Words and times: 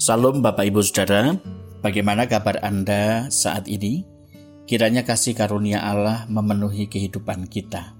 Salam 0.00 0.40
Bapak 0.40 0.64
Ibu 0.64 0.80
Saudara, 0.80 1.36
bagaimana 1.84 2.24
kabar 2.24 2.56
Anda 2.64 3.28
saat 3.28 3.68
ini? 3.68 4.08
Kiranya 4.64 5.04
kasih 5.04 5.36
karunia 5.36 5.84
Allah 5.84 6.24
memenuhi 6.24 6.88
kehidupan 6.88 7.44
kita. 7.52 7.92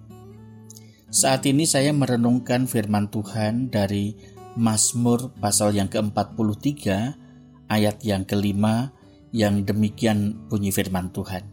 Saat 1.13 1.45
ini 1.45 1.69
saya 1.69 1.93
merenungkan 1.93 2.65
firman 2.65 3.13
Tuhan 3.13 3.69
dari 3.69 4.17
Mazmur 4.57 5.37
pasal 5.45 5.77
yang 5.77 5.93
ke-43 5.93 6.89
ayat 7.69 8.01
yang 8.01 8.25
kelima 8.25 8.97
yang 9.37 9.69
demikian 9.69 10.49
bunyi 10.49 10.73
firman 10.73 11.13
Tuhan. 11.13 11.45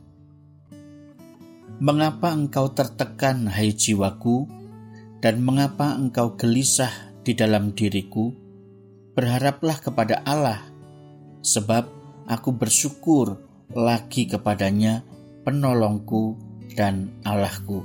Mengapa 1.83 2.31
engkau 2.31 2.71
tertekan 2.71 3.51
hai 3.51 3.75
jiwaku 3.75 4.47
dan 5.19 5.43
mengapa 5.43 5.91
engkau 5.91 6.39
gelisah 6.39 7.11
di 7.27 7.35
dalam 7.35 7.75
diriku? 7.75 8.46
Berharaplah 9.17 9.81
kepada 9.81 10.21
Allah, 10.29 10.61
sebab 11.41 11.89
aku 12.29 12.53
bersyukur 12.53 13.41
lagi 13.73 14.29
kepadanya, 14.29 15.01
penolongku 15.41 16.37
dan 16.77 17.09
Allahku. 17.25 17.81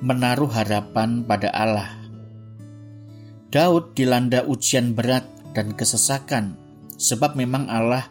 Menaruh 0.00 0.48
harapan 0.48 1.20
pada 1.20 1.52
Allah. 1.52 2.00
Daud 3.52 3.92
dilanda 3.92 4.40
ujian 4.48 4.96
berat 4.96 5.28
dan 5.52 5.76
kesesakan, 5.76 6.56
sebab 6.96 7.36
memang 7.36 7.68
Allah 7.68 8.08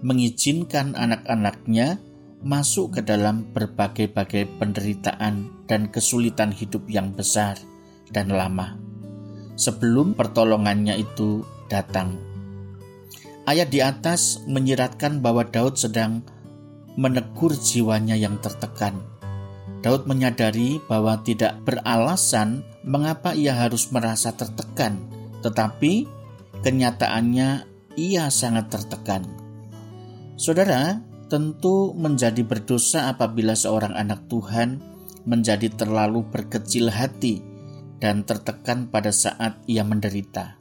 mengizinkan 0.00 0.96
anak-anaknya 0.96 2.00
masuk 2.40 2.96
ke 2.96 3.00
dalam 3.04 3.52
berbagai-bagai 3.52 4.48
penderitaan 4.56 5.64
dan 5.68 5.92
kesulitan 5.92 6.56
hidup 6.56 6.88
yang 6.88 7.12
besar 7.12 7.56
dan 8.12 8.28
lama 8.28 8.93
sebelum 9.54 10.14
pertolongannya 10.14 10.98
itu 10.98 11.42
datang. 11.70 12.18
Ayat 13.44 13.68
di 13.68 13.84
atas 13.84 14.40
menyiratkan 14.48 15.20
bahwa 15.20 15.44
Daud 15.44 15.76
sedang 15.76 16.24
menegur 16.96 17.52
jiwanya 17.52 18.16
yang 18.16 18.40
tertekan. 18.40 18.96
Daud 19.84 20.08
menyadari 20.08 20.80
bahwa 20.88 21.20
tidak 21.20 21.60
beralasan 21.68 22.64
mengapa 22.80 23.36
ia 23.36 23.52
harus 23.52 23.92
merasa 23.92 24.32
tertekan, 24.32 24.96
tetapi 25.44 26.08
kenyataannya 26.64 27.68
ia 28.00 28.32
sangat 28.32 28.72
tertekan. 28.72 29.28
Saudara, 30.40 31.04
tentu 31.28 31.92
menjadi 31.92 32.40
berdosa 32.40 33.12
apabila 33.12 33.52
seorang 33.52 33.92
anak 33.92 34.24
Tuhan 34.32 34.80
menjadi 35.28 35.68
terlalu 35.72 36.24
berkecil 36.32 36.88
hati 36.88 37.53
dan 37.98 38.26
tertekan 38.26 38.90
pada 38.90 39.14
saat 39.14 39.60
ia 39.66 39.86
menderita. 39.86 40.58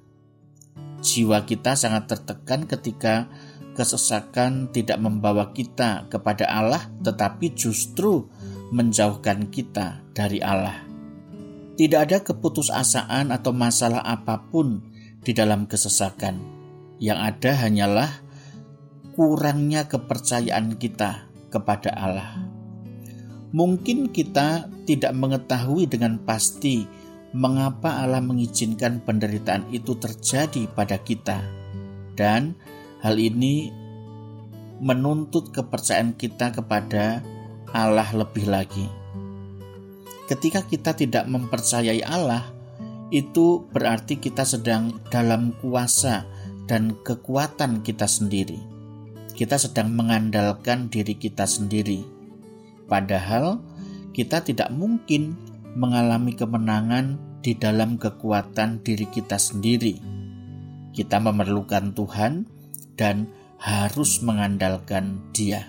Jiwa 1.04 1.44
kita 1.44 1.76
sangat 1.76 2.08
tertekan 2.08 2.64
ketika 2.64 3.28
kesesakan 3.76 4.72
tidak 4.72 5.02
membawa 5.02 5.52
kita 5.52 6.08
kepada 6.08 6.48
Allah, 6.48 6.88
tetapi 7.04 7.52
justru 7.58 8.30
menjauhkan 8.72 9.50
kita 9.52 10.02
dari 10.16 10.40
Allah. 10.40 10.86
Tidak 11.74 12.00
ada 12.00 12.22
keputusasaan 12.22 13.34
atau 13.34 13.52
masalah 13.52 14.06
apa 14.06 14.46
pun 14.48 14.86
di 15.26 15.34
dalam 15.34 15.66
kesesakan. 15.66 16.38
Yang 17.02 17.20
ada 17.20 17.52
hanyalah 17.66 18.12
kurangnya 19.18 19.90
kepercayaan 19.90 20.78
kita 20.78 21.28
kepada 21.50 21.94
Allah. 21.98 22.46
Mungkin 23.54 24.10
kita 24.10 24.70
tidak 24.90 25.14
mengetahui 25.14 25.86
dengan 25.86 26.18
pasti 26.22 26.86
mengapa 27.34 28.06
Allah 28.06 28.22
mengizinkan 28.22 29.02
penderitaan 29.02 29.66
itu 29.74 29.98
terjadi 29.98 30.70
pada 30.70 31.02
kita, 31.02 31.42
dan 32.14 32.54
hal 33.02 33.18
ini 33.18 33.74
menuntut 34.78 35.50
kepercayaan 35.50 36.14
kita 36.14 36.54
kepada 36.54 37.26
Allah 37.74 38.08
lebih 38.14 38.46
lagi. 38.46 38.86
Ketika 40.30 40.62
kita 40.64 40.94
tidak 40.94 41.26
mempercayai 41.26 42.06
Allah, 42.06 42.54
itu 43.10 43.66
berarti 43.70 44.22
kita 44.22 44.46
sedang 44.46 45.02
dalam 45.10 45.58
kuasa 45.58 46.26
dan 46.70 46.96
kekuatan 47.02 47.82
kita 47.82 48.06
sendiri. 48.06 48.62
Kita 49.34 49.58
sedang 49.58 49.90
mengandalkan 49.90 50.94
diri 50.94 51.18
kita 51.18 51.50
sendiri, 51.50 52.06
padahal 52.86 53.58
kita 54.14 54.46
tidak 54.46 54.70
mungkin 54.70 55.53
mengalami 55.74 56.38
kemenangan 56.38 57.18
di 57.42 57.58
dalam 57.58 57.98
kekuatan 57.98 58.86
diri 58.86 59.10
kita 59.10 59.36
sendiri. 59.36 59.98
Kita 60.94 61.18
memerlukan 61.18 61.92
Tuhan 61.98 62.46
dan 62.94 63.28
harus 63.58 64.22
mengandalkan 64.22 65.34
Dia. 65.34 65.66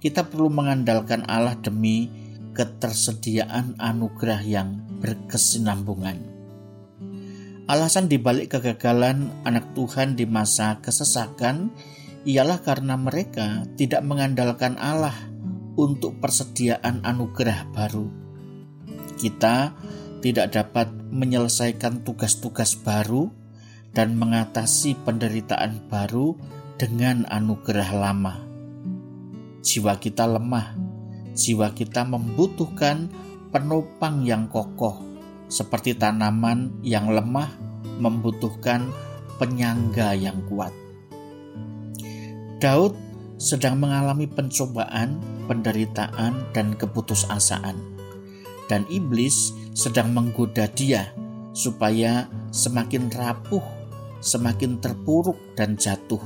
Kita 0.00 0.24
perlu 0.26 0.48
mengandalkan 0.48 1.28
Allah 1.28 1.58
demi 1.60 2.08
ketersediaan 2.56 3.76
anugerah 3.76 4.40
yang 4.42 4.82
berkesinambungan. 4.98 6.40
Alasan 7.68 8.08
dibalik 8.08 8.56
kegagalan 8.56 9.28
anak 9.44 9.76
Tuhan 9.76 10.16
di 10.16 10.24
masa 10.24 10.80
kesesakan 10.80 11.68
ialah 12.24 12.64
karena 12.64 12.96
mereka 12.96 13.68
tidak 13.76 14.00
mengandalkan 14.00 14.80
Allah 14.80 15.14
untuk 15.76 16.16
persediaan 16.18 17.04
anugerah 17.04 17.68
baru 17.70 18.27
kita 19.18 19.74
tidak 20.22 20.54
dapat 20.54 20.88
menyelesaikan 21.10 22.02
tugas-tugas 22.02 22.78
baru 22.78 23.30
dan 23.94 24.14
mengatasi 24.14 24.94
penderitaan 25.02 25.90
baru 25.90 26.38
dengan 26.78 27.26
anugerah 27.26 27.90
lama. 27.94 28.34
Jiwa 29.62 29.98
kita 29.98 30.24
lemah, 30.30 30.78
jiwa 31.34 31.74
kita 31.74 32.06
membutuhkan 32.06 33.10
penopang 33.50 34.22
yang 34.22 34.46
kokoh, 34.46 35.02
seperti 35.50 35.98
tanaman 35.98 36.78
yang 36.86 37.10
lemah 37.10 37.50
membutuhkan 37.98 38.86
penyangga 39.42 40.14
yang 40.14 40.38
kuat. 40.46 40.70
Daud 42.58 42.94
sedang 43.38 43.78
mengalami 43.78 44.26
pencobaan, 44.26 45.22
penderitaan, 45.46 46.50
dan 46.50 46.74
keputusasaan 46.74 47.97
dan 48.68 48.84
iblis 48.92 49.56
sedang 49.72 50.12
menggoda 50.12 50.68
dia 50.70 51.10
supaya 51.56 52.30
semakin 52.54 53.10
rapuh, 53.10 53.64
semakin 54.22 54.78
terpuruk 54.78 55.36
dan 55.58 55.74
jatuh. 55.74 56.20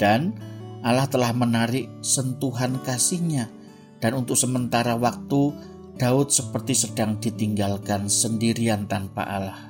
Dan 0.00 0.32
Allah 0.80 1.04
telah 1.10 1.36
menarik 1.36 1.90
sentuhan 2.00 2.80
kasihnya 2.80 3.52
dan 4.00 4.16
untuk 4.16 4.38
sementara 4.38 4.96
waktu 4.96 5.52
Daud 6.00 6.32
seperti 6.32 6.72
sedang 6.72 7.20
ditinggalkan 7.20 8.08
sendirian 8.08 8.88
tanpa 8.88 9.28
Allah. 9.28 9.60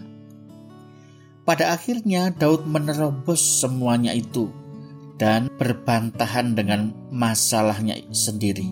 Pada 1.43 1.75
akhirnya 1.75 2.31
Daud 2.31 2.71
menerobos 2.71 3.43
semuanya 3.43 4.15
itu 4.15 4.47
dan 5.19 5.51
berbantahan 5.59 6.55
dengan 6.55 6.95
masalahnya 7.11 7.99
sendiri. 8.15 8.71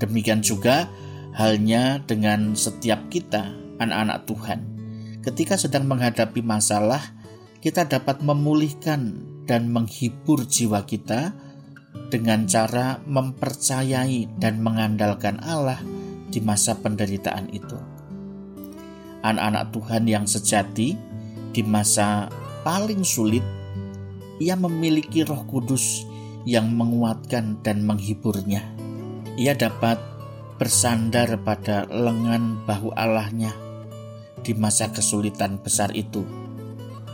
Demikian 0.00 0.40
juga 0.40 0.88
Halnya 1.32 2.04
dengan 2.04 2.52
setiap 2.52 3.08
kita, 3.08 3.56
anak-anak 3.80 4.28
Tuhan, 4.28 4.60
ketika 5.24 5.56
sedang 5.56 5.88
menghadapi 5.88 6.44
masalah, 6.44 7.00
kita 7.64 7.88
dapat 7.88 8.20
memulihkan 8.20 9.24
dan 9.48 9.72
menghibur 9.72 10.44
jiwa 10.44 10.84
kita 10.84 11.32
dengan 12.12 12.44
cara 12.44 13.00
mempercayai 13.08 14.28
dan 14.36 14.60
mengandalkan 14.60 15.40
Allah 15.40 15.80
di 16.28 16.44
masa 16.44 16.76
penderitaan 16.76 17.48
itu. 17.48 17.80
Anak-anak 19.24 19.72
Tuhan 19.72 20.04
yang 20.04 20.28
sejati 20.28 21.00
di 21.48 21.62
masa 21.64 22.28
paling 22.60 23.08
sulit, 23.08 23.44
ia 24.36 24.52
memiliki 24.52 25.24
Roh 25.24 25.48
Kudus 25.48 26.04
yang 26.44 26.76
menguatkan 26.76 27.64
dan 27.64 27.88
menghiburnya. 27.88 28.68
Ia 29.40 29.56
dapat 29.56 30.11
bersandar 30.62 31.42
pada 31.42 31.90
lengan 31.90 32.62
bahu 32.62 32.94
Allahnya 32.94 33.50
di 34.46 34.54
masa 34.54 34.94
kesulitan 34.94 35.58
besar 35.58 35.90
itu. 35.90 36.22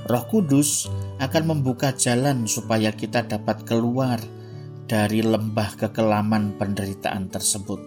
Roh 0.05 0.25
Kudus 0.29 0.85
akan 1.17 1.57
membuka 1.57 1.97
jalan 1.97 2.45
supaya 2.45 2.93
kita 2.93 3.25
dapat 3.25 3.65
keluar 3.65 4.21
dari 4.85 5.25
lembah 5.25 5.81
kekelaman 5.81 6.61
penderitaan 6.61 7.33
tersebut. 7.33 7.81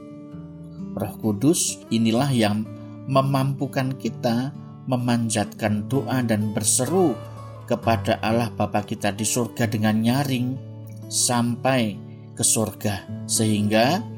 Roh 0.98 1.16
Kudus 1.22 1.78
inilah 1.94 2.34
yang 2.34 2.66
memampukan 3.06 3.94
kita 4.02 4.58
memanjatkan 4.90 5.86
doa 5.86 6.26
dan 6.26 6.58
berseru 6.58 7.14
kepada 7.70 8.18
Allah 8.26 8.50
Bapa 8.50 8.82
kita 8.82 9.14
di 9.14 9.30
surga 9.30 9.70
dengan 9.70 10.02
nyaring 10.02 10.58
sampai 11.06 12.02
ke 12.34 12.42
surga 12.42 13.30
sehingga 13.30 14.11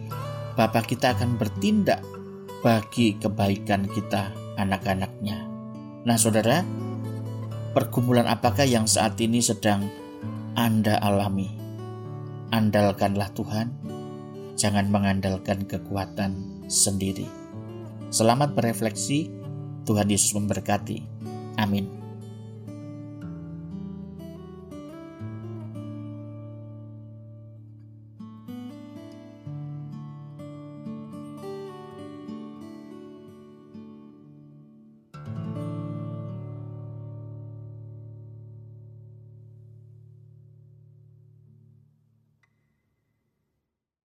Bapa 0.54 0.86
kita 0.86 1.18
akan 1.18 1.42
bertindak 1.42 2.06
bagi 2.62 3.18
kebaikan 3.18 3.90
kita 3.90 4.30
anak-anaknya. 4.62 5.50
Nah 6.06 6.18
saudara, 6.20 6.62
pergumulan 7.74 8.30
apakah 8.30 8.68
yang 8.70 8.86
saat 8.86 9.18
ini 9.18 9.42
sedang 9.42 9.90
Anda 10.54 11.02
alami. 11.02 11.50
Andalkanlah 12.54 13.34
Tuhan, 13.34 13.68
jangan 14.54 14.94
mengandalkan 14.94 15.66
kekuatan 15.66 16.62
sendiri. 16.70 17.26
Selamat 18.14 18.54
berefleksi, 18.54 19.34
Tuhan 19.90 20.06
Yesus 20.06 20.38
memberkati. 20.38 21.02
Amin. 21.58 22.03